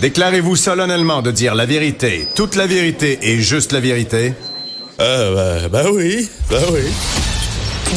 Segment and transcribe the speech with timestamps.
[0.00, 4.32] Déclarez-vous solennellement de dire la vérité, toute la vérité et juste la vérité?
[5.00, 6.82] Euh, ben, ben oui, ben oui.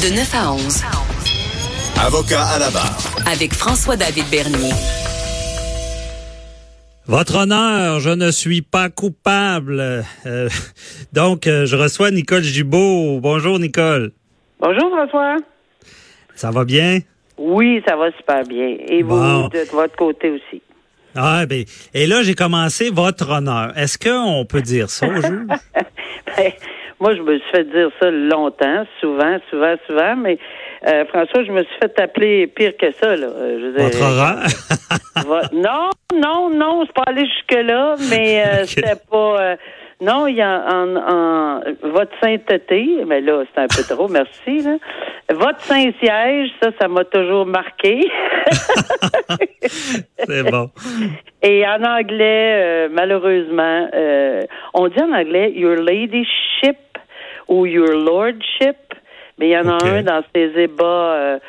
[0.02, 0.82] De 9 à 11.
[2.04, 2.98] Avocat à la barre.
[3.32, 4.74] Avec François-David Bernier.
[7.06, 10.04] Votre honneur, je ne suis pas coupable.
[10.26, 10.50] Euh,
[11.14, 13.20] donc, euh, je reçois Nicole Gibault.
[13.22, 14.12] Bonjour, Nicole.
[14.60, 15.38] Bonjour, François.
[16.36, 17.00] Ça va bien?
[17.38, 18.76] Oui, ça va super bien.
[18.88, 19.44] Et Bon.
[19.44, 20.62] vous, de votre côté aussi?
[21.16, 23.74] Ah, ben, et là, j'ai commencé votre honneur.
[23.78, 25.48] Est-ce qu'on peut dire ça au juge?
[26.38, 26.52] Ben,
[27.00, 30.38] moi, je me suis fait dire ça longtemps, souvent, souvent, souvent, mais
[30.88, 33.16] euh, François, je me suis fait appeler pire que ça.
[33.16, 33.28] Là.
[33.28, 34.46] Euh, Je veux dire, Votre honneur?
[35.16, 39.42] Va- Non, non, non, c'est pas allé jusque-là, mais euh, c'était pas.
[39.42, 39.56] euh,
[40.02, 44.64] non, il y a en, en votre sainteté, mais là, c'est un peu trop, merci.
[44.64, 44.78] Là.
[45.30, 48.02] Votre Saint-Siège, ça, ça m'a toujours marqué.
[49.62, 50.72] C'est bon.
[51.44, 54.42] Et en anglais, euh, malheureusement, euh,
[54.74, 56.78] on dit en anglais your ladyship
[57.48, 58.78] ou your lordship,
[59.38, 61.40] mais il y en a un dans ses ébats euh,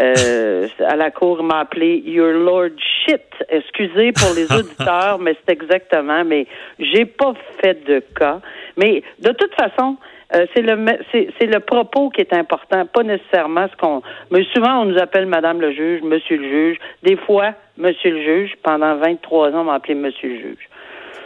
[0.00, 3.22] euh, à la cour m'a appelé your lordship.
[3.48, 6.24] Excusez pour les auditeurs, mais c'est exactement.
[6.24, 6.46] Mais
[6.78, 8.40] j'ai pas fait de cas.
[8.76, 9.96] Mais de toute façon.
[10.34, 10.76] euh, c'est le
[11.12, 14.00] c'est le propos qui est important, pas nécessairement ce qu'on.
[14.30, 16.78] Mais souvent on nous appelle Madame le juge, Monsieur le juge.
[17.02, 18.54] Des fois, Monsieur le juge.
[18.62, 20.68] Pendant 23 ans, on m'a appelé Monsieur le juge.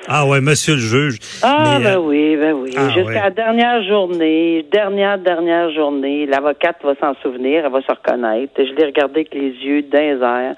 [0.06, 1.18] Ah ouais, monsieur le juge.
[1.42, 2.70] Ah, Mais, ben euh, oui, ben oui.
[2.76, 3.14] ah, Jusqu'à ouais.
[3.14, 8.52] la dernière journée, dernière, dernière journée, l'avocate va s'en souvenir, elle va se reconnaître.
[8.58, 10.54] Je l'ai regardé avec les yeux les airs,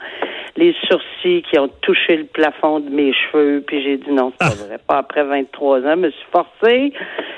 [0.56, 4.48] les sourcils qui ont touché le plafond de mes cheveux, puis j'ai dit non, c'est
[4.48, 4.64] pas Ah.
[4.66, 4.78] vrai.
[4.86, 6.92] Pas après 23 ans, je me suis forcée.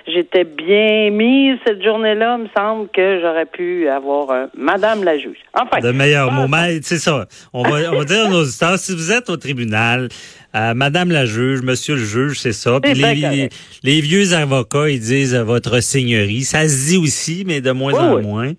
[0.06, 2.39] J'étais bien mise cette journée-là.
[2.39, 5.36] Me semble que j'aurais pu avoir un Madame la juge.
[5.55, 5.81] Enfin.
[5.83, 7.27] Le meilleur Ah, moment, c'est ça.
[7.53, 10.09] On va, on va dire nos auditeurs, si vous êtes au tribunal,
[10.55, 12.81] Madame la juge, Monsieur le juge, c'est ça.
[12.81, 16.42] Puis les, vieux avocats, ils disent euh, votre seigneurie.
[16.42, 18.23] Ça se dit aussi, mais de moins Oui, en oui.
[18.23, 18.53] moins.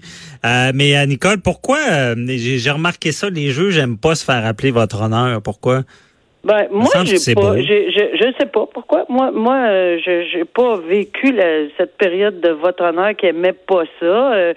[0.46, 4.46] Euh, mais euh, Nicole, pourquoi euh, j'ai remarqué ça, les juges n'aiment pas se faire
[4.46, 5.42] appeler votre honneur.
[5.42, 5.82] Pourquoi?
[6.46, 9.06] Ben, moi, j'ai pas, je, je sais pas pourquoi.
[9.10, 13.52] Moi, moi, euh, je j'ai pas vécu la- cette période de votre honneur qui aimait
[13.52, 14.06] pas ça.
[14.34, 14.54] Euh,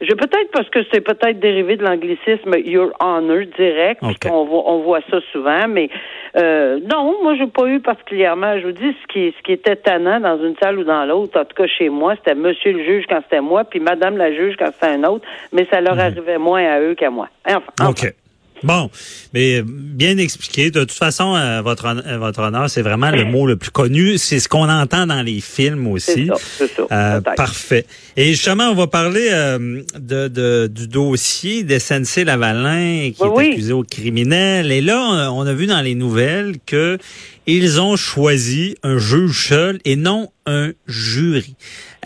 [0.00, 4.00] je peut-être parce que c'est peut-être dérivé de l'anglicisme Your Honor direct.
[4.02, 5.88] Voit, on voit ça souvent, mais
[6.36, 8.58] euh, non, moi, j'ai pas eu particulièrement.
[8.58, 11.40] Je vous dis ce qui, ce qui était tannant dans une salle ou dans l'autre.
[11.40, 14.32] En tout cas, chez moi, c'était Monsieur le juge quand c'était moi, puis Madame la
[14.32, 15.26] juge quand c'était un autre.
[15.52, 17.28] Mais ça leur arrivait moins à eux qu'à moi.
[17.46, 17.84] Enfin, enfin.
[17.84, 17.90] Mhm.
[17.90, 18.14] OK.
[18.64, 18.90] Bon,
[19.32, 20.70] mais euh, bien expliqué.
[20.70, 23.70] De toute façon, euh, votre, hon- euh, votre honneur, c'est vraiment le mot le plus
[23.70, 24.18] connu.
[24.18, 26.12] C'est ce qu'on entend dans les films aussi.
[26.12, 27.86] C'est ça, c'est ça, Euh, parfait.
[28.16, 33.32] Et justement, on va parler euh, de, de- du dossier d'SNC Lavalin qui Oui, est
[33.48, 33.52] oui.
[33.52, 34.72] accusé au criminel.
[34.72, 36.98] Et là, on a vu dans les nouvelles que
[37.46, 41.54] ils ont choisi un juge seul et non un jury.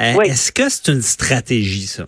[0.00, 0.26] Euh, Oui.
[0.28, 2.06] Est-ce que c'est une stratégie, ça?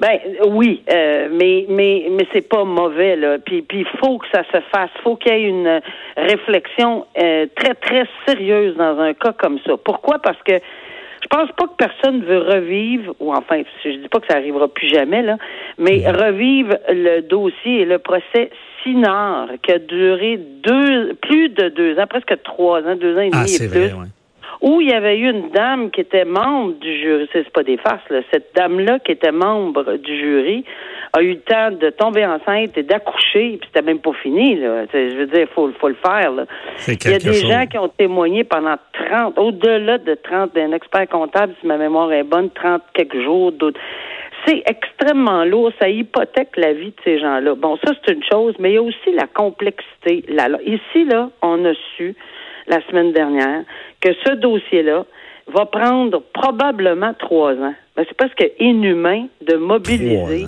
[0.00, 3.38] Ben oui, euh, mais mais mais c'est pas mauvais là.
[3.38, 4.90] Puis puis il faut que ça se fasse.
[5.02, 5.80] Faut qu'il y ait une
[6.16, 9.76] réflexion euh, très très sérieuse dans un cas comme ça.
[9.76, 10.18] Pourquoi?
[10.18, 14.26] Parce que je pense pas que personne veut revivre, ou enfin, je dis pas que
[14.26, 15.36] ça arrivera plus jamais là,
[15.78, 18.50] mais revivre le dossier et le procès
[18.82, 23.30] Sinard qui a duré deux, plus de deux ans, presque trois ans, deux ans et
[23.30, 24.06] demi Ah, et plus vrai, ouais.
[24.62, 27.78] Où il y avait eu une dame qui était membre du jury, c'est pas des
[27.78, 28.20] farces, là.
[28.32, 30.64] cette dame-là qui était membre du jury
[31.12, 34.84] a eu le temps de tomber enceinte et d'accoucher, puis c'était même pas fini, là.
[34.92, 36.44] Je veux dire, il faut, faut le faire, là.
[36.86, 37.50] Il y a des chose.
[37.50, 38.76] gens qui ont témoigné pendant
[39.08, 43.50] 30, au-delà de 30, d'un expert comptable, si ma mémoire est bonne, 30 quelques jours,
[43.52, 43.80] d'autres.
[44.46, 47.54] C'est extrêmement lourd, ça hypothèque la vie de ces gens-là.
[47.56, 50.24] Bon, ça, c'est une chose, mais il y a aussi la complexité.
[50.28, 52.14] La- Ici, là, on a su,
[52.66, 53.62] la semaine dernière,
[54.00, 55.04] que ce dossier-là
[55.48, 57.74] va prendre probablement trois ans.
[57.96, 60.46] Ben, c'est presque inhumain de mobiliser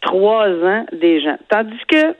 [0.00, 0.50] Trois ans.
[0.52, 1.36] trois ans des gens.
[1.48, 2.14] Tandis que,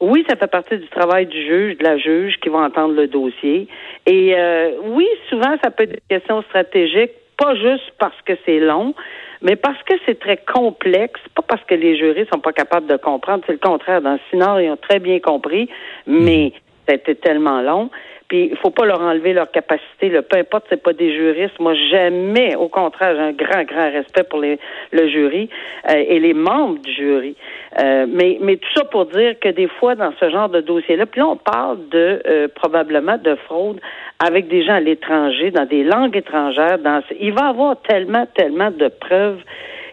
[0.00, 3.06] oui, ça fait partie du travail du juge, de la juge qui va entendre le
[3.08, 3.68] dossier.
[4.06, 8.60] Et euh, oui, souvent, ça peut être des questions stratégiques, pas juste parce que c'est
[8.60, 8.94] long,
[9.42, 12.96] mais parce que c'est très complexe, pas parce que les jurys sont pas capables de
[12.96, 14.00] comprendre, c'est le contraire.
[14.00, 15.68] Dans le Sinard, ils ont très bien compris,
[16.06, 16.52] mais
[16.86, 17.90] ça a été tellement long.
[18.28, 20.10] Puis il faut pas leur enlever leur capacité.
[20.10, 20.20] Là.
[20.22, 21.58] Peu importe, c'est pas des juristes.
[21.58, 24.58] Moi, jamais, au contraire, j'ai un grand, grand respect pour les,
[24.92, 25.48] le jury
[25.88, 27.36] euh, et les membres du jury.
[27.80, 31.06] Euh, mais, mais tout ça pour dire que des fois, dans ce genre de dossier-là,
[31.06, 33.80] puis là, on parle de euh, probablement de fraude
[34.18, 36.78] avec des gens à l'étranger, dans des langues étrangères.
[36.78, 39.40] Dans, il va y avoir tellement, tellement de preuves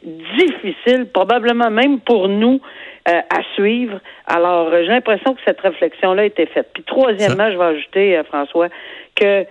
[0.04, 2.60] difficiles, probablement même pour nous
[3.08, 4.00] euh, à suivre.
[4.26, 6.70] Alors, euh, j'ai l'impression que cette réflexion-là a été faite.
[6.74, 8.70] Puis troisièmement, je vais ajouter, euh, François,
[9.16, 9.46] que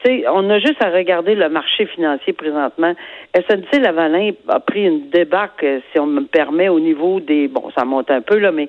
[0.00, 2.92] tu sais, on a juste à regarder le marché financier présentement.
[3.34, 7.70] SNC Lavalin a pris une débarque, euh, si on me permet, au niveau des bon,
[7.76, 8.68] ça monte un peu là, mais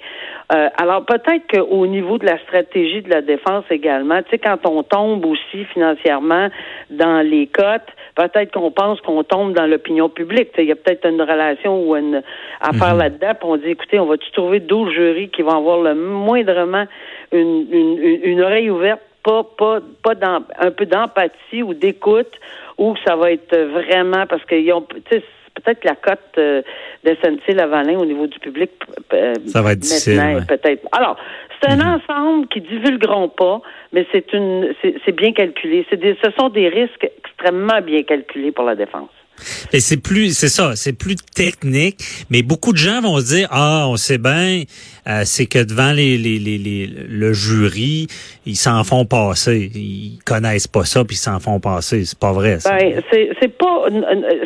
[0.54, 4.66] euh, alors peut-être qu'au niveau de la stratégie de la défense également, tu sais, quand
[4.66, 6.48] on tombe aussi financièrement
[6.90, 10.50] dans les cotes, peut-être qu'on pense qu'on tombe dans l'opinion publique.
[10.58, 12.22] Il y a peut-être une relation ou une
[12.62, 13.00] affaire Mhm.
[13.00, 16.86] là-dedans, puis on dit, écoutez, on va-tu trouver 12 jurys qui vont avoir le moindrement
[17.32, 20.14] une, une, une- une oreille ouverte pas pas pas
[20.60, 22.32] un peu d'empathie ou d'écoute
[22.78, 25.24] ou ça va être vraiment parce qu'ils ont tu sais
[25.56, 26.62] peut-être que la cote euh,
[27.04, 28.72] de SNC Lavalin au niveau du public
[29.14, 30.46] euh, Ça va être difficile, ouais.
[30.48, 30.88] peut-être.
[30.92, 31.18] Alors
[31.62, 33.62] c'est un ensemble qui divulgueront pas
[33.92, 35.86] mais c'est une c'est c'est bien calculé.
[35.90, 40.50] C'est des ce sont des risques extrêmement bien calculés pour la défense C'est plus, c'est
[40.50, 41.98] ça, c'est plus technique,
[42.30, 44.64] mais beaucoup de gens vont se dire, ah, on sait bien,
[45.08, 48.08] euh, c'est que devant les, les, les, les- le jury,
[48.46, 52.06] ils s'en font passer, ils connaissent pas ça, puis ils s'en font passer.
[52.06, 52.60] C'est pas vrai.
[52.60, 52.76] Ça.
[52.78, 53.86] Ben, c'est c'est pas,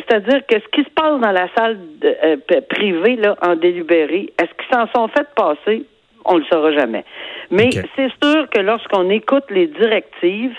[0.08, 4.32] c'est-à-dire que ce qui se passe dans la salle de- euh, privée là en délibéré,
[4.38, 5.84] est-ce qu'ils s'en sont fait passer?
[6.24, 7.04] On le saura jamais.
[7.50, 10.54] Mais c'est sûr que lorsqu'on écoute les directives.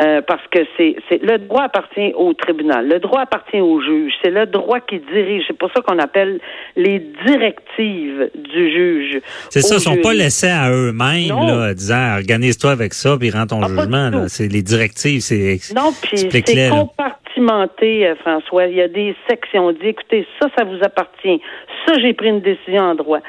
[0.00, 4.12] Euh, parce que c'est c'est le droit appartient au tribunal, le droit appartient au juge,
[4.22, 5.44] c'est le droit qui dirige.
[5.46, 6.40] C'est pour ça qu'on appelle
[6.76, 9.20] les directives du juge.
[9.50, 13.62] c'est ça, ils sont pas laissés à eux-mêmes, disant, organise-toi avec ça, puis rends ton
[13.62, 14.10] Ah, jugement.
[14.28, 18.66] C'est les directives, c'est Non, puis c'est compartimenté, euh, François.
[18.66, 19.66] Il y a des sections.
[19.66, 21.40] On dit, écoutez, ça, ça vous appartient.
[21.86, 23.20] Ça, j'ai pris une décision en droit.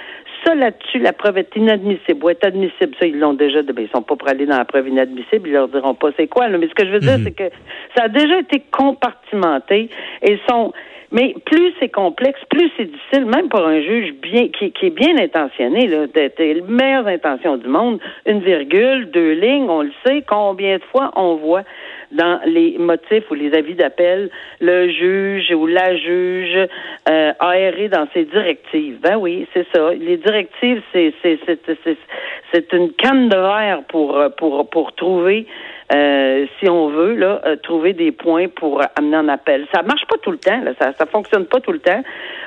[0.45, 2.95] Ça, là-dessus, la preuve est inadmissible ou est admissible.
[2.99, 3.61] Ça, ils l'ont déjà.
[3.61, 5.49] Ben, ils sont pas pour aller dans la preuve inadmissible.
[5.49, 6.47] Ils leur diront pas c'est quoi.
[6.47, 6.57] Là.
[6.57, 7.23] Mais ce que je veux dire, Mhm.
[7.25, 7.49] c'est que
[7.95, 9.89] ça a déjà été compartimenté
[10.21, 10.73] et sont.
[11.13, 14.89] Mais plus c'est complexe, plus c'est difficile, même pour un juge bien qui, qui est
[14.95, 19.91] bien intentionné, là, d'être les meilleures intentions du monde, une virgule, deux lignes, on le
[20.05, 21.63] sait, combien de fois on voit
[22.11, 24.29] dans les motifs ou les avis d'appel,
[24.59, 26.67] le juge ou la juge
[27.09, 28.99] euh, aéré dans ses directives.
[29.01, 29.93] Ben oui, c'est ça.
[29.93, 35.47] Les directives, c'est c'est une canne de verre pour pour pour trouver
[35.93, 39.67] euh, si on veut là euh, trouver des points pour amener en appel.
[39.73, 42.01] Ça marche pas tout le temps, là, ça ça fonctionne pas tout le temps,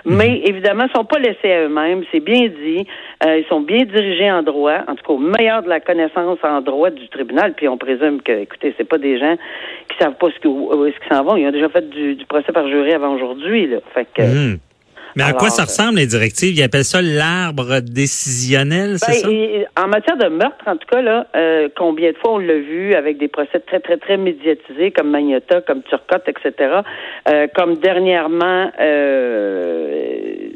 [0.04, 2.04] mais évidemment, ils sont pas laissés à eux-mêmes.
[2.12, 2.86] C'est bien dit.
[3.24, 6.38] Euh, ils sont bien dirigés en droit, en tout cas au meilleur de la connaissance
[6.42, 7.54] en droit du tribunal.
[7.54, 9.36] Puis on présume que, écoutez, c'est pas des gens
[9.88, 11.36] qui savent pas ce que, où est-ce qu'ils s'en vont.
[11.36, 13.66] Ils ont déjà fait du, du procès par jury avant aujourd'hui.
[13.66, 13.78] Là.
[13.94, 14.58] Fait que, Mhm.
[15.16, 16.56] Mais à quoi ça ressemble les directives?
[16.56, 19.28] Ils appellent ça l'arbre décisionnel, c'est Ben, ça?
[19.30, 22.54] et- en matière de meurtre, en tout cas, là, euh, combien de fois on l'a
[22.58, 26.80] vu avec des procès très, très, très médiatisés comme Magnota, comme Turcotte, etc.
[27.28, 30.48] Euh, comme dernièrement, euh,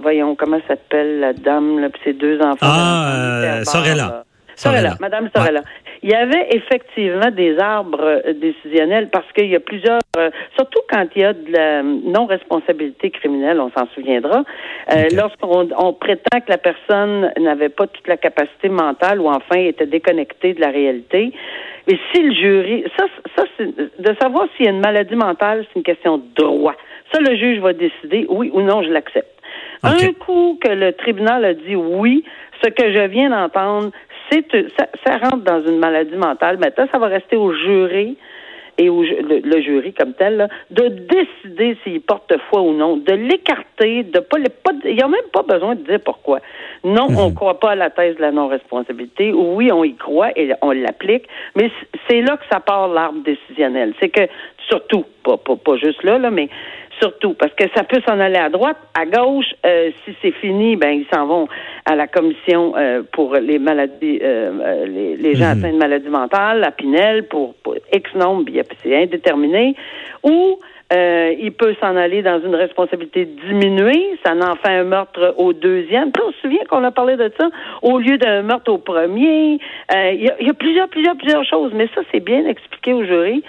[0.00, 2.56] voyons, comment s'appelle la dame, là, puis ses deux enfants.
[2.62, 3.64] Ah, euh.
[3.64, 4.24] Sorella,
[4.56, 4.96] Sorella.
[5.00, 5.62] Madame Sorella.
[6.04, 10.80] Il y avait effectivement des arbres euh, décisionnels parce qu'il y a plusieurs, euh, surtout
[10.92, 14.44] quand il y a de la non-responsabilité criminelle, on s'en souviendra,
[14.92, 19.56] euh, lorsqu'on on prétend que la personne n'avait pas toute la capacité mentale ou enfin
[19.56, 21.32] était déconnectée de la réalité.
[21.88, 25.64] Et si le jury, ça, ça c'est de savoir s'il y a une maladie mentale,
[25.68, 26.74] c'est une question de droit.
[27.14, 29.30] Ça, le juge va décider, oui ou non, je l'accepte.
[29.82, 30.02] Ok.
[30.02, 32.24] Un coup que le tribunal a dit oui,
[32.62, 33.90] ce que je viens d'entendre,
[34.30, 36.58] ça, ça rentre dans une maladie mentale.
[36.58, 38.16] Maintenant, ça va rester au jury
[38.76, 42.96] et au le, le jury comme tel là, de décider s'il porte foi ou non,
[42.96, 46.40] de l'écarter, de pas, le- pas il n'y a même pas besoin de dire pourquoi.
[46.82, 49.32] Non, on ne croit pas à la thèse de la non-responsabilité.
[49.32, 51.70] Oui, on y croit et on l'applique, mais
[52.08, 53.94] c'est là que ça part l'arbre décisionnel.
[54.00, 54.22] C'est que
[54.68, 56.48] surtout, pas, pas, pas juste là, là, mais
[57.00, 60.76] surtout, parce que ça peut s'en aller à droite, à gauche, euh, si c'est fini,
[60.76, 61.48] ben ils s'en vont
[61.84, 66.08] à la commission euh, pour les maladies, euh, euh, les, les gens atteints de maladies
[66.08, 68.50] mentales, la Pinel, pour, pour X nombre,
[68.82, 69.74] c'est indéterminé,
[70.22, 70.58] ou
[70.92, 75.52] euh, il peut s'en aller dans une responsabilité diminuée, ça en fait un meurtre au
[75.52, 76.12] deuxième.
[76.12, 77.48] Puis on se souvient qu'on a parlé de ça,
[77.82, 79.58] au lieu d'un meurtre au premier.
[79.94, 83.02] Euh, Il y, y a plusieurs, plusieurs, plusieurs choses, mais ça, c'est bien expliqué au
[83.02, 83.42] jury,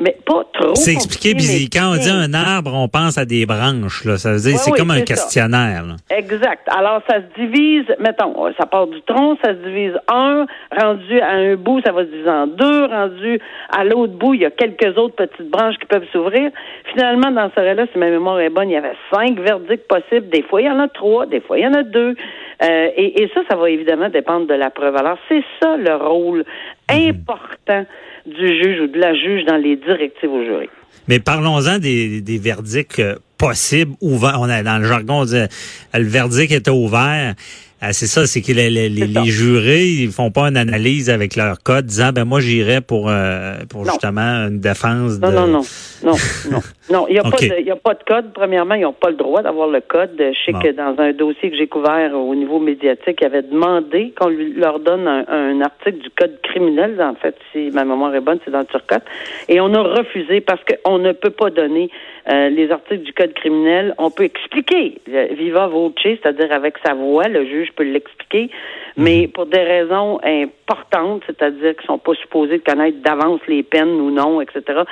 [0.00, 0.74] mais pas trop.
[0.74, 4.04] C'est expliqué, puis quand on dit un arbre, on pense à des branches.
[4.04, 4.16] Là.
[4.16, 5.04] Ça veut dire c'est oui, comme un ça.
[5.04, 5.84] questionnaire.
[5.84, 5.96] là.
[6.16, 6.68] Exact.
[6.68, 11.30] Alors, ça se divise, mettons, ça part du tronc, ça se divise un, rendu à
[11.30, 13.40] un bout, ça va se diviser en deux, rendu
[13.70, 16.50] à l'autre bout, il y a quelques autres petites branches qui peuvent s'ouvrir.
[16.92, 20.28] Finalement, dans ce cas-là, si ma mémoire est bonne, il y avait cinq verdicts possibles.
[20.30, 22.14] Des fois, il y en a trois, des fois, il y en a deux.
[22.62, 24.96] Euh, et, et ça, ça va évidemment dépendre de la preuve.
[24.96, 26.44] Alors, c'est ça le rôle
[26.90, 27.84] important
[28.28, 30.68] du juge ou de la juge dans les directives au jury.
[31.08, 34.38] Mais parlons-en des, des verdicts euh, possibles ouverts.
[34.40, 35.46] On a, dans le jargon, on dit euh,
[35.94, 37.34] le verdict était ouvert.
[37.80, 38.90] Ah, c'est ça, c'est que les,
[39.30, 43.54] jurés, ils font pas une analyse avec leur code disant ben moi j'irais pour euh,
[43.70, 43.92] pour Non.
[43.92, 45.60] justement une défense de Non, non, non,
[46.04, 46.12] non,
[46.50, 46.58] non,
[46.90, 47.06] non.
[47.08, 48.32] Il n'y a, a pas de code.
[48.34, 50.10] Premièrement, ils n'ont pas le droit d'avoir le code.
[50.18, 50.58] Je sais Bon.
[50.58, 54.80] que dans un dossier que j'ai couvert au niveau médiatique, ils avaient demandé qu'on leur
[54.80, 57.00] donne un, un article du code criminel.
[57.00, 59.04] En fait, si ma mémoire est bonne, c'est dans le turcotte.
[59.48, 61.90] Et on a refusé parce qu'on ne peut pas donner
[62.30, 63.94] euh, les articles du code criminel.
[63.98, 68.50] On peut expliquer euh, viva voce, c'est-à-dire avec sa voix, le juge peut l'expliquer,
[68.96, 74.00] mais pour des raisons importantes, c'est-à-dire qu'ils sont pas supposés de connaître d'avance les peines
[74.00, 74.82] ou non, etc.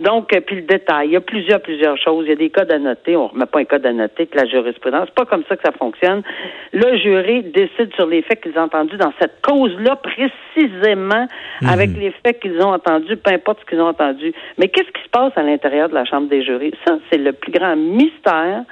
[0.00, 2.26] Donc, euh, puis le détail, il y a plusieurs, plusieurs choses.
[2.26, 3.16] Il y a des codes à noter.
[3.16, 5.06] On remet pas un code à noter que la jurisprudence.
[5.06, 6.22] C'est pas comme ça que ça fonctionne.
[6.72, 11.26] Le jury décide sur les faits qu'ils ont entendus dans cette cause-là précisément
[11.66, 14.32] avec les faits qu'ils ont entendus, peu importe ce qu'ils ont entendu.
[14.58, 16.72] Mais qu'est-ce qui se passe à l'intérieur de la Chambre des jurys?
[16.86, 18.64] Ça, c'est le plus grand mystère.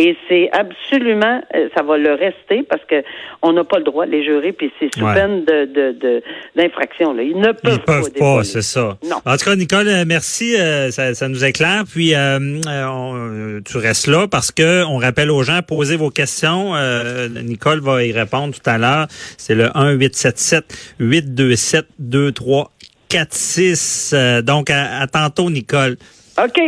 [0.00, 3.02] Et c'est absolument, euh, ça va le rester parce que
[3.42, 5.12] on n'a pas le droit, les jurys, puis c'est sous Ouais.
[5.14, 6.22] peine de, de, de-
[6.54, 7.12] d'infraction.
[7.12, 7.24] là.
[7.24, 8.36] Ils ne peuvent Ils peuvent dévoiler.
[8.38, 8.96] pas, c'est ça.
[9.04, 9.16] Non.
[9.26, 11.82] En tout cas, Nicole, euh, merci, euh, ça, ça nous éclaire.
[11.92, 12.38] Puis euh,
[12.68, 16.76] euh, on- tu restes là parce que on rappelle aux gens posez vos questions.
[16.76, 19.08] Euh, Nicole va y répondre tout à l'heure.
[19.36, 24.12] C'est le 1 877 827 2346.
[24.14, 25.96] Euh, donc à, à tantôt, Nicole.
[26.42, 26.60] OK.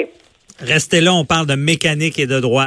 [0.62, 2.66] Restez là, on parle de mécanique et de droit.